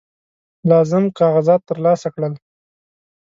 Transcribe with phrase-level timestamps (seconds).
[0.69, 2.33] لازم کاغذات ترلاسه کړل.